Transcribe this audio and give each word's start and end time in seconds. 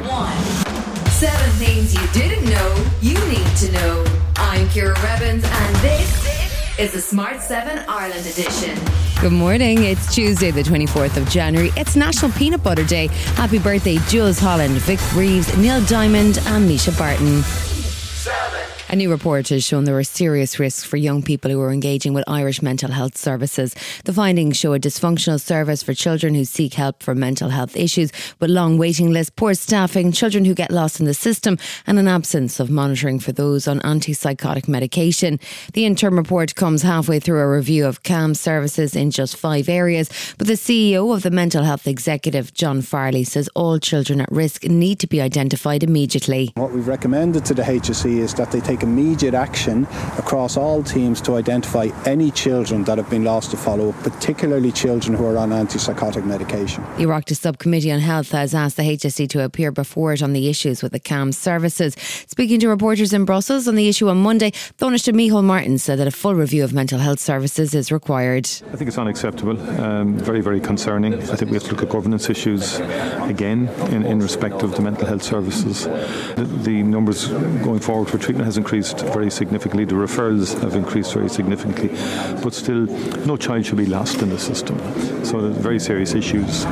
one. 0.00 0.36
Seven 1.10 1.50
things 1.52 1.92
you 1.94 2.06
didn't 2.12 2.48
know 2.48 2.84
you 3.00 3.14
need 3.28 3.56
to 3.56 3.72
know. 3.72 4.04
I'm 4.36 4.68
Ciara 4.70 4.94
Revins, 5.02 5.44
and 5.44 5.76
this 5.76 6.78
is 6.78 6.92
the 6.92 7.00
Smart 7.00 7.40
7 7.40 7.84
Ireland 7.88 8.24
edition. 8.26 8.78
Good 9.20 9.32
morning. 9.32 9.82
It's 9.82 10.14
Tuesday, 10.14 10.52
the 10.52 10.62
24th 10.62 11.16
of 11.16 11.28
January. 11.28 11.72
It's 11.76 11.96
National 11.96 12.30
Peanut 12.32 12.62
Butter 12.62 12.84
Day. 12.84 13.08
Happy 13.34 13.58
birthday, 13.58 13.98
Jools 14.08 14.38
Holland, 14.38 14.74
Vic 14.74 15.00
Reeves, 15.14 15.56
Neil 15.56 15.84
Diamond, 15.86 16.38
and 16.46 16.70
Mischa 16.70 16.96
Barton. 16.96 17.42
A 18.90 18.96
new 18.96 19.10
report 19.10 19.50
has 19.50 19.66
shown 19.66 19.84
there 19.84 19.98
are 19.98 20.02
serious 20.02 20.58
risks 20.58 20.82
for 20.82 20.96
young 20.96 21.22
people 21.22 21.50
who 21.50 21.60
are 21.60 21.70
engaging 21.70 22.14
with 22.14 22.24
Irish 22.26 22.62
mental 22.62 22.90
health 22.90 23.18
services. 23.18 23.74
The 24.06 24.14
findings 24.14 24.56
show 24.56 24.72
a 24.72 24.78
dysfunctional 24.78 25.38
service 25.38 25.82
for 25.82 25.92
children 25.92 26.34
who 26.34 26.46
seek 26.46 26.72
help 26.72 27.02
for 27.02 27.14
mental 27.14 27.50
health 27.50 27.76
issues, 27.76 28.10
with 28.40 28.48
long 28.48 28.78
waiting 28.78 29.10
lists, 29.10 29.30
poor 29.36 29.52
staffing, 29.52 30.10
children 30.10 30.46
who 30.46 30.54
get 30.54 30.70
lost 30.70 31.00
in 31.00 31.04
the 31.04 31.12
system, 31.12 31.58
and 31.86 31.98
an 31.98 32.08
absence 32.08 32.60
of 32.60 32.70
monitoring 32.70 33.18
for 33.18 33.30
those 33.30 33.68
on 33.68 33.80
antipsychotic 33.80 34.68
medication. 34.68 35.38
The 35.74 35.84
interim 35.84 36.16
report 36.16 36.54
comes 36.54 36.80
halfway 36.80 37.20
through 37.20 37.40
a 37.40 37.56
review 37.56 37.84
of 37.84 38.04
CAMHS 38.04 38.38
services 38.38 38.96
in 38.96 39.10
just 39.10 39.36
five 39.36 39.68
areas, 39.68 40.08
but 40.38 40.46
the 40.46 40.54
CEO 40.54 41.14
of 41.14 41.24
the 41.24 41.30
Mental 41.30 41.62
Health 41.62 41.86
Executive, 41.86 42.54
John 42.54 42.80
Farrelly, 42.80 43.26
says 43.26 43.50
all 43.54 43.78
children 43.78 44.22
at 44.22 44.32
risk 44.32 44.64
need 44.64 44.98
to 45.00 45.06
be 45.06 45.20
identified 45.20 45.82
immediately. 45.82 46.52
What 46.54 46.72
we've 46.72 46.88
recommended 46.88 47.44
to 47.44 47.52
the 47.52 47.64
HSE 47.64 48.16
is 48.16 48.32
that 48.32 48.50
they 48.50 48.60
take 48.60 48.77
immediate 48.82 49.34
action 49.34 49.86
across 50.18 50.56
all 50.56 50.82
teams 50.82 51.20
to 51.22 51.36
identify 51.36 51.88
any 52.06 52.30
children 52.30 52.84
that 52.84 52.98
have 52.98 53.10
been 53.10 53.24
lost 53.24 53.50
to 53.50 53.56
follow 53.56 53.90
up, 53.90 53.96
particularly 54.02 54.72
children 54.72 55.16
who 55.16 55.26
are 55.26 55.36
on 55.36 55.50
antipsychotic 55.50 56.24
medication. 56.24 56.82
The 56.96 57.04
Oireachtas 57.04 57.38
Subcommittee 57.38 57.92
on 57.92 58.00
Health 58.00 58.30
has 58.32 58.54
asked 58.54 58.76
the 58.76 58.82
HSE 58.82 59.28
to 59.30 59.44
appear 59.44 59.70
before 59.72 60.12
it 60.12 60.22
on 60.22 60.32
the 60.32 60.48
issues 60.48 60.82
with 60.82 60.92
the 60.92 61.00
CAMHS 61.00 61.34
services. 61.34 61.94
Speaking 62.26 62.60
to 62.60 62.68
reporters 62.68 63.12
in 63.12 63.24
Brussels 63.24 63.68
on 63.68 63.74
the 63.74 63.88
issue 63.88 64.08
on 64.08 64.18
Monday, 64.18 64.50
Taoiseach 64.78 65.12
Micheál 65.14 65.44
Martin 65.44 65.78
said 65.78 65.98
that 65.98 66.06
a 66.06 66.10
full 66.10 66.34
review 66.34 66.64
of 66.64 66.72
mental 66.72 66.98
health 66.98 67.20
services 67.20 67.74
is 67.74 67.90
required. 67.90 68.46
I 68.72 68.76
think 68.76 68.88
it's 68.88 68.98
unacceptable, 68.98 69.58
um, 69.80 70.18
very, 70.18 70.40
very 70.40 70.60
concerning. 70.60 71.14
I 71.14 71.36
think 71.36 71.50
we 71.50 71.56
have 71.56 71.64
to 71.64 71.70
look 71.70 71.82
at 71.82 71.88
governance 71.88 72.30
issues 72.30 72.78
again 72.78 73.68
in, 73.90 74.04
in 74.04 74.20
respect 74.20 74.62
of 74.62 74.74
the 74.76 74.82
mental 74.82 75.06
health 75.06 75.22
services. 75.22 75.84
The, 75.84 76.48
the 76.62 76.82
numbers 76.82 77.28
going 77.28 77.80
forward 77.80 78.08
for 78.08 78.18
treatment 78.18 78.46
has 78.46 78.56
increased 78.56 78.67
very 78.70 79.30
significantly, 79.30 79.84
the 79.84 79.94
referrals 79.94 80.58
have 80.60 80.74
increased 80.74 81.14
very 81.14 81.28
significantly, 81.28 81.88
but 82.42 82.54
still, 82.54 82.86
no 83.26 83.36
child 83.36 83.66
should 83.66 83.78
be 83.78 83.86
lost 83.86 84.22
in 84.22 84.30
the 84.30 84.38
system. 84.38 84.78
So, 85.24 85.40
there's 85.40 85.56
very 85.56 85.80
serious 85.80 86.14
issues. 86.14 86.66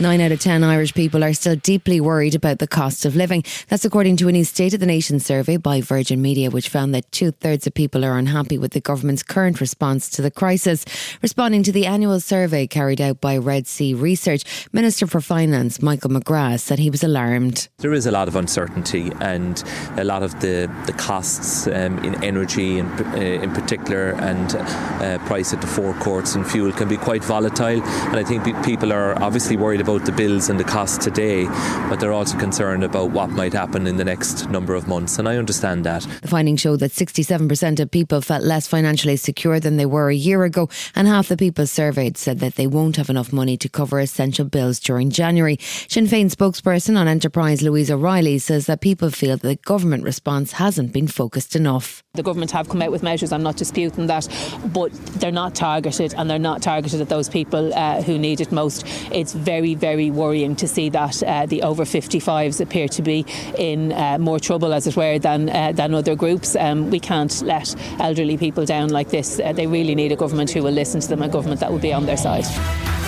Nine 0.00 0.22
out 0.22 0.32
of 0.32 0.40
10 0.40 0.64
Irish 0.64 0.94
people 0.94 1.22
are 1.22 1.34
still 1.34 1.56
deeply 1.56 2.00
worried 2.00 2.34
about 2.34 2.58
the 2.58 2.66
cost 2.66 3.04
of 3.04 3.14
living. 3.14 3.44
That's 3.68 3.84
according 3.84 4.16
to 4.16 4.28
a 4.28 4.32
new 4.32 4.44
State 4.44 4.72
of 4.72 4.80
the 4.80 4.86
Nation 4.86 5.20
survey 5.20 5.58
by 5.58 5.82
Virgin 5.82 6.22
Media, 6.22 6.50
which 6.50 6.70
found 6.70 6.94
that 6.94 7.12
two 7.12 7.32
thirds 7.32 7.66
of 7.66 7.74
people 7.74 8.02
are 8.02 8.16
unhappy 8.16 8.56
with 8.56 8.72
the 8.72 8.80
government's 8.80 9.22
current 9.22 9.60
response 9.60 10.08
to 10.08 10.22
the 10.22 10.30
crisis. 10.30 10.86
Responding 11.20 11.62
to 11.64 11.72
the 11.72 11.84
annual 11.84 12.18
survey 12.18 12.66
carried 12.66 12.98
out 12.98 13.20
by 13.20 13.36
Red 13.36 13.66
C 13.66 13.92
Research, 13.92 14.68
Minister 14.72 15.06
for 15.06 15.20
Finance 15.20 15.82
Michael 15.82 16.08
McGrath 16.08 16.60
said 16.60 16.78
he 16.78 16.88
was 16.88 17.04
alarmed. 17.04 17.68
There 17.76 17.92
is 17.92 18.06
a 18.06 18.10
lot 18.10 18.26
of 18.26 18.36
uncertainty 18.36 19.12
and 19.20 19.62
a 19.98 20.04
lot 20.04 20.22
of 20.22 20.40
the, 20.40 20.74
the 20.86 20.94
costs 20.94 21.66
um, 21.66 21.98
in 21.98 22.24
energy 22.24 22.78
in, 22.78 22.86
uh, 22.86 23.16
in 23.16 23.52
particular 23.52 24.12
and 24.12 24.56
uh, 24.56 25.18
price 25.26 25.52
at 25.52 25.60
the 25.60 25.66
forecourts 25.66 26.36
and 26.36 26.50
fuel 26.50 26.72
can 26.72 26.88
be 26.88 26.96
quite 26.96 27.22
volatile. 27.22 27.82
And 27.82 28.16
I 28.16 28.24
think 28.24 28.64
people 28.64 28.94
are 28.94 29.22
obviously 29.22 29.58
worried 29.58 29.82
about 29.82 29.89
the 29.98 30.12
bills 30.12 30.48
and 30.48 30.58
the 30.58 30.64
costs 30.64 31.04
today, 31.04 31.44
but 31.88 32.00
they're 32.00 32.12
also 32.12 32.38
concerned 32.38 32.84
about 32.84 33.10
what 33.10 33.30
might 33.30 33.52
happen 33.52 33.86
in 33.86 33.96
the 33.96 34.04
next 34.04 34.48
number 34.50 34.74
of 34.74 34.86
months. 34.86 35.18
And 35.18 35.28
I 35.28 35.36
understand 35.36 35.84
that. 35.84 36.02
The 36.22 36.28
findings 36.28 36.60
show 36.60 36.76
that 36.76 36.92
67% 36.92 37.80
of 37.80 37.90
people 37.90 38.20
felt 38.20 38.42
less 38.42 38.66
financially 38.66 39.16
secure 39.16 39.58
than 39.60 39.76
they 39.76 39.86
were 39.86 40.08
a 40.08 40.14
year 40.14 40.44
ago, 40.44 40.68
and 40.94 41.08
half 41.08 41.28
the 41.28 41.36
people 41.36 41.66
surveyed 41.66 42.16
said 42.16 42.38
that 42.38 42.54
they 42.54 42.66
won't 42.66 42.96
have 42.96 43.10
enough 43.10 43.32
money 43.32 43.56
to 43.56 43.68
cover 43.68 44.00
essential 44.00 44.44
bills 44.44 44.78
during 44.80 45.10
January. 45.10 45.58
Sinn 45.60 46.06
Féin 46.06 46.30
spokesperson 46.30 46.96
on 46.96 47.08
Enterprise 47.08 47.62
Louise 47.62 47.90
O'Reilly 47.90 48.38
says 48.38 48.66
that 48.66 48.80
people 48.80 49.10
feel 49.10 49.36
that 49.36 49.46
the 49.46 49.56
government 49.56 50.04
response 50.04 50.52
hasn't 50.52 50.92
been 50.92 51.08
focused 51.08 51.56
enough. 51.56 52.02
The 52.14 52.22
government 52.22 52.50
have 52.50 52.68
come 52.68 52.82
out 52.82 52.90
with 52.90 53.02
measures, 53.02 53.32
I'm 53.32 53.42
not 53.42 53.56
disputing 53.56 54.06
that, 54.06 54.28
but 54.72 54.92
they're 55.20 55.32
not 55.32 55.54
targeted 55.54 56.14
and 56.14 56.28
they're 56.28 56.38
not 56.38 56.62
targeted 56.62 57.00
at 57.00 57.08
those 57.08 57.28
people 57.28 57.72
uh, 57.74 58.02
who 58.02 58.18
need 58.18 58.40
it 58.40 58.52
most. 58.52 58.84
It's 59.12 59.32
very, 59.32 59.74
very 59.80 60.10
worrying 60.10 60.54
to 60.56 60.68
see 60.68 60.90
that 60.90 61.22
uh, 61.22 61.46
the 61.46 61.62
over 61.62 61.84
55s 61.84 62.60
appear 62.60 62.88
to 62.88 63.02
be 63.02 63.24
in 63.58 63.92
uh, 63.92 64.18
more 64.18 64.38
trouble, 64.38 64.72
as 64.72 64.86
it 64.86 64.96
were, 64.96 65.18
than, 65.18 65.48
uh, 65.48 65.72
than 65.72 65.94
other 65.94 66.14
groups. 66.14 66.54
Um, 66.54 66.90
we 66.90 67.00
can't 67.00 67.42
let 67.42 67.74
elderly 67.98 68.36
people 68.36 68.64
down 68.64 68.90
like 68.90 69.08
this. 69.08 69.40
Uh, 69.40 69.52
they 69.52 69.66
really 69.66 69.94
need 69.94 70.12
a 70.12 70.16
government 70.16 70.50
who 70.50 70.62
will 70.62 70.72
listen 70.72 71.00
to 71.00 71.08
them, 71.08 71.22
a 71.22 71.28
government 71.28 71.60
that 71.60 71.72
will 71.72 71.78
be 71.78 71.92
on 71.92 72.06
their 72.06 72.16
side. 72.16 72.99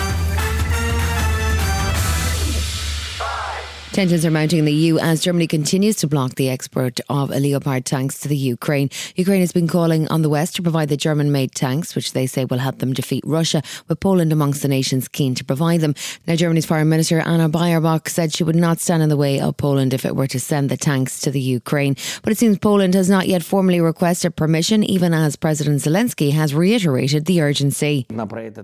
Tensions 3.93 4.25
are 4.25 4.31
mounting 4.31 4.57
in 4.57 4.65
the 4.65 4.73
EU 4.73 4.97
as 4.97 5.21
Germany 5.21 5.45
continues 5.45 5.97
to 5.97 6.07
block 6.07 6.33
the 6.33 6.49
export 6.49 6.99
of 7.09 7.29
Leopard 7.29 7.85
tanks 7.85 8.19
to 8.21 8.27
the 8.27 8.35
Ukraine. 8.35 8.89
Ukraine 9.15 9.41
has 9.41 9.51
been 9.51 9.67
calling 9.67 10.07
on 10.07 10.23
the 10.23 10.29
West 10.29 10.55
to 10.55 10.63
provide 10.63 10.89
the 10.89 10.97
German 10.97 11.31
made 11.31 11.53
tanks, 11.53 11.93
which 11.93 12.13
they 12.13 12.25
say 12.25 12.43
will 12.43 12.57
help 12.57 12.79
them 12.79 12.93
defeat 12.93 13.23
Russia, 13.23 13.61
with 13.87 13.99
Poland 13.99 14.33
amongst 14.33 14.63
the 14.63 14.67
nations 14.67 15.07
keen 15.07 15.35
to 15.35 15.45
provide 15.45 15.81
them. 15.81 15.93
Now, 16.25 16.35
Germany's 16.35 16.65
Foreign 16.65 16.89
Minister 16.89 17.19
Anna 17.19 17.47
Baerbock 17.47 18.09
said 18.09 18.33
she 18.33 18.43
would 18.43 18.55
not 18.55 18.79
stand 18.79 19.03
in 19.03 19.09
the 19.09 19.15
way 19.15 19.39
of 19.39 19.57
Poland 19.57 19.93
if 19.93 20.05
it 20.05 20.15
were 20.15 20.25
to 20.25 20.39
send 20.39 20.71
the 20.71 20.77
tanks 20.77 21.19
to 21.21 21.29
the 21.29 21.39
Ukraine. 21.39 21.95
But 22.23 22.31
it 22.31 22.39
seems 22.39 22.57
Poland 22.57 22.95
has 22.95 23.11
not 23.11 23.27
yet 23.27 23.43
formally 23.43 23.79
requested 23.79 24.35
permission, 24.35 24.83
even 24.83 25.13
as 25.13 25.35
President 25.35 25.81
Zelensky 25.81 26.31
has 26.31 26.55
reiterated 26.55 27.25
the 27.25 27.41
urgency. 27.41 28.07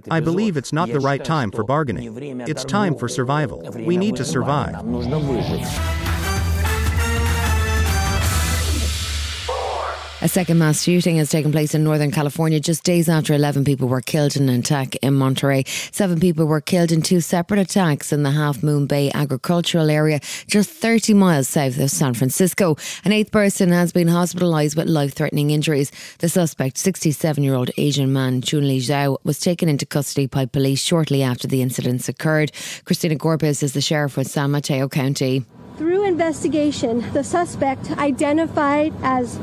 I 0.10 0.22
believe 0.22 0.58
it's 0.58 0.74
not 0.74 0.90
the 0.90 1.00
right 1.00 1.24
time 1.24 1.52
for 1.52 1.64
bargaining. 1.64 2.42
It's 2.48 2.66
time 2.66 2.96
for 2.96 3.08
survival. 3.08 3.62
We 3.86 3.96
need 3.96 4.16
to 4.16 4.26
survive 4.26 4.74
выжить. 5.20 5.68
A 10.22 10.28
second 10.28 10.58
mass 10.58 10.84
shooting 10.84 11.16
has 11.16 11.30
taken 11.30 11.50
place 11.50 11.74
in 11.74 11.82
Northern 11.82 12.12
California 12.12 12.60
just 12.60 12.84
days 12.84 13.08
after 13.08 13.34
11 13.34 13.64
people 13.64 13.88
were 13.88 14.02
killed 14.02 14.36
in 14.36 14.50
an 14.50 14.60
attack 14.60 14.98
in 14.98 15.14
Monterey. 15.14 15.64
Seven 15.94 16.20
people 16.20 16.46
were 16.46 16.60
killed 16.60 16.92
in 16.92 17.02
two 17.02 17.22
separate 17.22 17.58
attacks 17.58 18.12
in 18.12 18.24
the 18.24 18.32
Half 18.32 18.62
Moon 18.62 18.86
Bay 18.86 19.10
agricultural 19.14 19.90
area, 19.90 20.20
just 20.46 20.72
30 20.72 21.14
miles 21.14 21.48
south 21.48 21.80
of 21.80 21.90
San 21.90 22.14
Francisco. 22.16 22.76
An 23.06 23.14
eighth 23.14 23.32
person 23.32 23.70
has 23.70 23.94
been 23.94 24.10
hospitalized 24.10 24.76
with 24.76 24.90
life 24.90 25.14
threatening 25.14 25.52
injuries. 25.52 25.90
The 26.18 26.28
suspect, 26.28 26.78
67 26.78 27.42
year 27.42 27.56
old 27.56 27.72
Asian 27.78 28.12
man 28.12 28.42
Chunli 28.42 28.80
Zhao, 28.80 29.20
was 29.24 29.40
taken 29.40 29.70
into 29.70 29.86
custody 29.86 30.26
by 30.28 30.48
police 30.48 30.82
shortly 30.82 31.24
after 31.24 31.48
the 31.48 31.62
incidents 31.62 32.10
occurred. 32.10 32.52
Christina 32.84 33.16
Corpus 33.16 33.64
is 33.64 33.72
the 33.72 33.80
sheriff 33.80 34.18
with 34.18 34.28
San 34.28 34.52
Mateo 34.52 34.90
County. 34.90 35.46
Through 35.78 36.04
investigation, 36.04 37.10
the 37.14 37.24
suspect 37.24 37.90
identified 37.92 38.94
as 39.02 39.40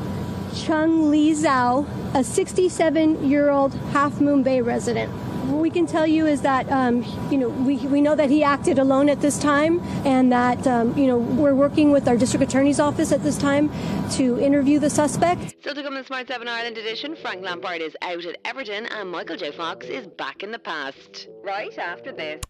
Chunli 0.57 1.31
Zhao, 1.31 1.85
a 2.15 2.23
67 2.23 3.29
year 3.29 3.49
old 3.49 3.73
Half 3.91 4.19
Moon 4.19 4.43
Bay 4.43 4.61
resident. 4.61 5.11
What 5.47 5.61
we 5.61 5.69
can 5.69 5.85
tell 5.85 6.05
you 6.05 6.25
is 6.25 6.41
that, 6.41 6.69
um, 6.71 7.05
you 7.31 7.37
know, 7.37 7.47
we, 7.47 7.77
we 7.87 8.01
know 8.01 8.15
that 8.15 8.29
he 8.29 8.43
acted 8.43 8.79
alone 8.79 9.07
at 9.07 9.21
this 9.21 9.39
time 9.39 9.79
and 10.05 10.31
that, 10.31 10.67
um, 10.67 10.97
you 10.97 11.07
know, 11.07 11.17
we're 11.17 11.55
working 11.55 11.91
with 11.91 12.07
our 12.07 12.17
district 12.17 12.43
attorney's 12.43 12.79
office 12.79 13.11
at 13.11 13.23
this 13.23 13.37
time 13.37 13.71
to 14.11 14.39
interview 14.39 14.79
the 14.79 14.89
suspect. 14.89 15.55
Still 15.61 15.75
to 15.75 15.83
come 15.83 15.93
in 15.93 16.01
the 16.01 16.07
Smart 16.07 16.27
7 16.27 16.47
Ireland 16.47 16.77
edition, 16.77 17.15
Frank 17.15 17.43
Lampard 17.43 17.81
is 17.81 17.95
out 18.01 18.25
at 18.25 18.35
Everton 18.43 18.87
and 18.87 19.09
Michael 19.09 19.37
J. 19.37 19.51
Fox 19.51 19.85
is 19.85 20.07
back 20.07 20.43
in 20.43 20.51
the 20.51 20.59
past. 20.59 21.27
Right 21.43 21.77
after 21.77 22.11
this. 22.11 22.41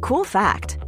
Cool 0.00 0.24
fact 0.24 0.83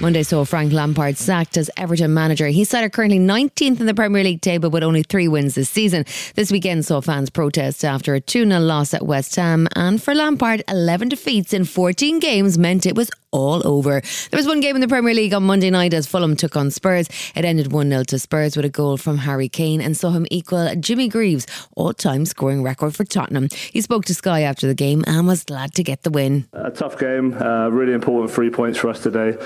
Monday 0.00 0.22
saw 0.22 0.44
Frank 0.44 0.72
Lampard 0.72 1.18
sacked 1.18 1.56
as 1.56 1.68
Everton 1.76 2.14
manager. 2.14 2.46
He's 2.46 2.68
sat 2.68 2.84
at 2.84 2.92
currently 2.92 3.18
19th 3.18 3.80
in 3.80 3.86
the 3.86 3.94
Premier 3.94 4.22
League 4.22 4.40
table 4.40 4.70
with 4.70 4.84
only 4.84 5.02
three 5.02 5.26
wins 5.26 5.56
this 5.56 5.68
season. 5.68 6.04
This 6.36 6.52
weekend 6.52 6.86
saw 6.86 7.00
fans 7.00 7.30
protest 7.30 7.84
after 7.84 8.14
a 8.14 8.20
2 8.20 8.46
0 8.46 8.60
loss 8.60 8.94
at 8.94 9.04
West 9.04 9.34
Ham. 9.34 9.66
And 9.74 10.00
for 10.00 10.14
Lampard, 10.14 10.62
11 10.68 11.08
defeats 11.08 11.52
in 11.52 11.64
14 11.64 12.20
games 12.20 12.56
meant 12.56 12.86
it 12.86 12.94
was 12.94 13.10
all 13.30 13.66
over. 13.66 14.00
There 14.30 14.38
was 14.38 14.46
one 14.46 14.60
game 14.60 14.74
in 14.74 14.80
the 14.80 14.88
Premier 14.88 15.14
League 15.14 15.34
on 15.34 15.42
Monday 15.42 15.70
night 15.70 15.92
as 15.92 16.06
Fulham 16.06 16.36
took 16.36 16.56
on 16.56 16.70
Spurs. 16.70 17.08
It 17.34 17.44
ended 17.44 17.72
1 17.72 17.90
0 17.90 18.04
to 18.04 18.18
Spurs 18.18 18.56
with 18.56 18.64
a 18.64 18.70
goal 18.70 18.96
from 18.96 19.18
Harry 19.18 19.48
Kane 19.48 19.80
and 19.80 19.96
saw 19.96 20.10
him 20.10 20.26
equal 20.30 20.74
Jimmy 20.76 21.08
Greaves' 21.08 21.46
all 21.76 21.92
time 21.92 22.24
scoring 22.24 22.62
record 22.62 22.94
for 22.94 23.04
Tottenham. 23.04 23.48
He 23.72 23.80
spoke 23.80 24.04
to 24.06 24.14
Sky 24.14 24.42
after 24.42 24.66
the 24.66 24.74
game 24.74 25.04
and 25.06 25.26
was 25.26 25.44
glad 25.44 25.74
to 25.74 25.82
get 25.82 26.02
the 26.02 26.10
win. 26.10 26.46
A 26.52 26.70
tough 26.70 26.98
game, 26.98 27.34
uh, 27.34 27.68
really 27.68 27.92
important 27.92 28.32
three 28.32 28.50
points 28.50 28.78
for 28.78 28.88
us 28.88 29.02
today, 29.02 29.36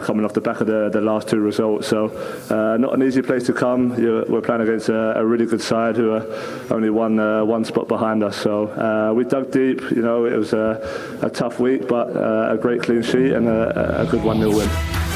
coming 0.00 0.24
off 0.24 0.32
the 0.32 0.40
back 0.40 0.60
of 0.60 0.66
the, 0.66 0.90
the 0.90 1.00
last 1.00 1.28
two 1.28 1.40
results. 1.40 1.88
So, 1.88 2.08
uh, 2.50 2.76
not 2.76 2.94
an 2.94 3.02
easy 3.02 3.22
place 3.22 3.44
to 3.46 3.52
come. 3.52 3.98
You're, 4.00 4.24
we're 4.26 4.40
playing 4.40 4.62
against 4.62 4.88
a, 4.88 5.18
a, 5.18 5.24
really 5.24 5.46
good 5.46 5.62
side 5.62 5.96
who 5.96 6.12
are 6.12 6.26
only 6.70 6.90
one 6.90 7.18
uh, 7.18 7.44
one 7.44 7.64
spot 7.64 7.88
behind 7.88 8.22
us. 8.22 8.36
So, 8.36 8.68
uh, 8.68 9.12
we 9.14 9.24
dug 9.24 9.50
deep. 9.50 9.80
You 9.90 10.02
know, 10.02 10.26
it 10.26 10.36
was 10.36 10.52
a, 10.52 11.18
a 11.22 11.30
tough 11.30 11.60
week, 11.60 11.88
but 11.88 12.14
uh, 12.16 12.54
a 12.54 12.58
great 12.58 12.82
clean 12.82 13.02
sheet 13.02 13.32
and 13.32 13.48
a, 13.48 14.02
a 14.02 14.06
good 14.06 14.22
1 14.22 14.38
0 14.38 14.50
win. 14.50 15.13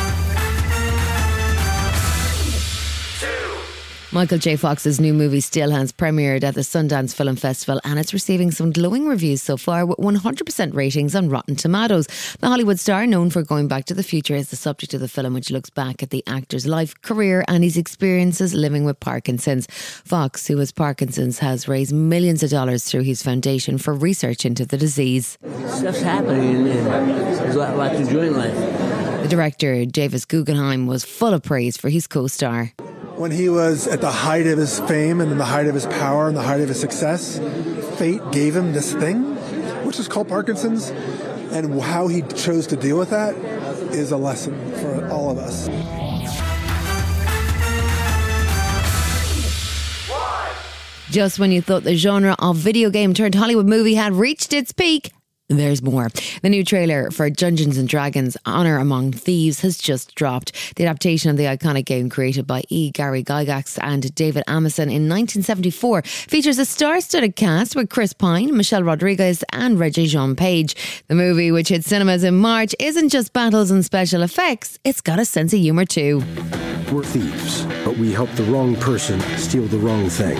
Michael 4.11 4.39
J. 4.39 4.57
Fox's 4.57 4.99
new 4.99 5.13
movie 5.13 5.39
Stillhands 5.41 5.93
premiered 5.93 6.43
at 6.43 6.55
the 6.55 6.63
Sundance 6.63 7.15
Film 7.15 7.37
Festival 7.37 7.79
and 7.85 7.99
it's 7.99 8.15
receiving 8.15 8.51
some 8.51 8.73
glowing 8.73 9.07
reviews 9.07 9.43
so 9.43 9.59
far 9.59 9.85
with 9.85 9.99
100% 9.99 10.73
ratings 10.73 11.15
on 11.15 11.29
Rotten 11.29 11.55
Tomatoes. 11.57 12.07
The 12.41 12.49
Hollywood 12.49 12.81
star, 12.81 13.07
known 13.07 13.29
for 13.29 13.43
going 13.43 13.69
back 13.69 13.85
to 13.85 13.93
the 13.93 14.03
future, 14.03 14.35
is 14.35 14.49
the 14.49 14.57
subject 14.57 14.95
of 14.95 15.01
the 15.01 15.09
film, 15.09 15.35
which 15.35 15.51
looks 15.51 15.69
back 15.69 16.03
at 16.03 16.09
the 16.09 16.25
actor's 16.27 16.67
life, 16.67 16.99
career, 17.03 17.45
and 17.49 17.63
his 17.63 17.77
experiences 17.77 18.55
living 18.55 18.87
with 18.87 18.99
Parkinson's. 18.99 19.67
Fox, 19.71 20.47
who 20.47 20.57
has 20.57 20.73
Parkinson's, 20.73 21.41
has 21.41 21.69
raised 21.69 21.93
millions 21.93 22.43
of 22.43 22.49
dollars 22.49 22.85
through 22.85 23.03
his 23.03 23.23
foundation 23.23 23.77
for 23.77 23.93
research 23.93 24.47
into 24.47 24.65
the 24.65 24.79
disease. 24.79 25.37
Stuff's 25.67 26.01
happening 26.01 26.67
and 26.67 27.11
there's 27.11 27.57
a 27.57 27.59
lot, 27.59 27.77
lot 27.77 27.93
to 27.93 27.99
enjoy 27.99 28.29
in 28.29 28.39
life. 28.39 28.55
The 29.23 29.29
director, 29.29 29.85
Davis 29.85 30.25
Guggenheim, 30.25 30.87
was 30.87 31.05
full 31.05 31.35
of 31.35 31.43
praise 31.43 31.77
for 31.77 31.91
his 31.91 32.07
co 32.07 32.27
star 32.27 32.73
when 33.19 33.33
he 33.33 33.49
was 33.49 33.89
at 33.89 34.01
the 34.01 34.11
height 34.11 34.47
of 34.47 34.59
his 34.59 34.79
fame 34.81 35.21
and 35.21 35.33
in 35.33 35.39
the 35.39 35.45
height 35.45 35.67
of 35.67 35.75
his 35.75 35.87
power 35.87 36.29
and 36.29 36.37
the 36.37 36.43
height 36.43 36.61
of 36.61 36.69
his 36.69 36.81
success, 36.81 37.39
fate 37.99 38.23
gave 38.31 38.55
him 38.55 38.73
this 38.73 38.95
thing, 38.95 39.35
which 39.85 39.99
is 39.99 40.07
called 40.07 40.29
Parkinson's. 40.29 40.91
And 41.51 41.81
how 41.81 42.09
he 42.09 42.23
chose 42.23 42.67
to 42.69 42.77
deal 42.77 42.99
with 42.99 43.11
that 43.11 43.35
is 43.93 44.13
a 44.13 44.17
lesson 44.17 44.55
for 44.77 45.09
all 45.09 45.31
of 45.31 45.39
us. 45.39 45.67
Just 51.11 51.39
when 51.39 51.51
you 51.51 51.63
thought 51.63 51.85
the 51.85 51.97
genre 51.97 52.37
of 52.39 52.57
video 52.57 52.91
game 52.91 53.15
turned 53.15 53.35
Hollywood 53.35 53.67
movie 53.67 53.95
had 53.95 54.13
reached 54.13 54.53
its 54.53 54.73
peak, 54.73 55.11
there's 55.49 55.83
more. 55.83 56.09
The 56.43 56.51
new 56.51 56.63
trailer 56.63 57.11
for 57.11 57.31
Dungeons 57.31 57.79
and 57.79 57.89
Dragons 57.89 58.37
Honor 58.45 58.77
Among 58.77 59.13
Thieves 59.13 59.61
has 59.61 59.79
just 59.79 60.15
dropped. 60.15 60.77
The 60.77 60.85
adaptation 60.85 61.31
of 61.31 61.39
the 61.39 61.45
iconic 61.45 61.87
game 61.87 62.11
created 62.11 62.47
by 62.47 62.65
E. 62.69 62.91
Gary 62.91 63.25
Gygax 63.25 63.79
and 63.83 64.15
David 64.15 64.45
Arneson 64.47 64.89
in 64.89 65.09
1974 65.09 66.03
features 66.03 66.59
a 66.59 66.65
star 66.65 67.01
studded 67.01 67.35
cast 67.37 67.75
with 67.75 67.89
Chris 67.89 68.13
Pine, 68.13 68.57
Michelle 68.57 68.83
Rodriguez, 68.83 69.43
and 69.53 69.79
Regé-Jean 69.79 70.37
Page. 70.37 71.03
The 71.09 71.15
movie, 71.15 71.51
which 71.51 71.69
hit 71.71 71.85
cinemas 71.85 72.25
in 72.25 72.37
March, 72.37 72.75
isn't 72.79 73.09
just 73.09 73.33
battles 73.33 73.71
and 73.71 73.85
special 73.85 74.23
effects, 74.23 74.79
it's 74.85 75.01
got 75.01 75.19
a 75.19 75.25
sense 75.25 75.55
of 75.55 75.61
humour 75.61 75.87
too. 75.87 76.23
We're 76.93 77.05
thieves, 77.05 77.65
but 77.85 77.97
we 77.97 78.13
help 78.13 78.31
the 78.33 78.45
wrong 78.45 78.77
person 78.77 79.21
steal 79.39 79.65
the 79.65 79.79
wrong 79.79 80.09
thing 80.09 80.39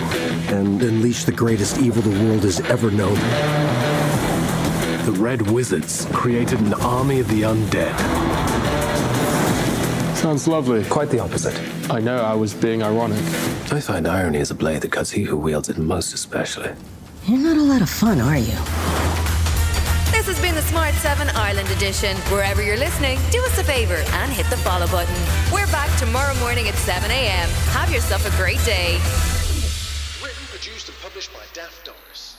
and 0.49 0.81
unleash 0.81 1.23
the 1.23 1.31
greatest 1.31 1.79
evil 1.79 2.01
the 2.01 2.25
world 2.25 2.43
has 2.43 2.59
ever 2.61 2.91
known. 2.91 3.17
The 5.09 5.19
Red 5.19 5.49
Wizards 5.49 6.05
created 6.13 6.59
an 6.59 6.75
army 6.75 7.19
of 7.19 7.27
the 7.29 7.41
undead. 7.41 7.97
Sounds 10.15 10.47
lovely. 10.47 10.85
Quite 10.85 11.09
the 11.09 11.17
opposite. 11.17 11.59
I 11.89 11.99
know, 11.99 12.17
I 12.17 12.35
was 12.35 12.53
being 12.53 12.83
ironic. 12.83 13.17
I 13.71 13.79
find 13.79 14.07
irony 14.07 14.37
is 14.37 14.51
a 14.51 14.53
blade 14.53 14.81
that 14.81 14.91
cuts 14.91 15.09
he 15.09 15.23
who 15.23 15.35
wields 15.35 15.67
it 15.67 15.79
most 15.79 16.13
especially. 16.13 16.69
You're 17.25 17.39
not 17.39 17.57
a 17.57 17.63
lot 17.63 17.81
of 17.81 17.89
fun, 17.89 18.21
are 18.21 18.37
you? 18.37 18.53
This 20.13 20.27
has 20.27 20.39
been 20.39 20.53
the 20.53 20.61
Smart 20.61 20.93
7 20.93 21.27
Ireland 21.29 21.69
edition. 21.69 22.15
Wherever 22.31 22.61
you're 22.61 22.77
listening, 22.77 23.17
do 23.31 23.41
us 23.45 23.57
a 23.57 23.63
favour 23.63 24.03
and 24.21 24.31
hit 24.31 24.45
the 24.51 24.57
follow 24.57 24.85
button. 24.89 25.15
We're 25.51 25.71
back 25.71 25.89
tomorrow 25.97 26.35
morning 26.35 26.67
at 26.67 26.75
7 26.75 27.09
a.m. 27.09 27.49
Have 27.73 27.91
yourself 27.91 28.27
a 28.31 28.37
great 28.37 28.63
day. 28.63 28.99
Written, 30.21 30.45
produced, 30.51 30.87
and 30.87 30.97
published 30.99 31.33
by 31.33 31.41
Daft 31.55 31.83
Doris. 31.83 32.38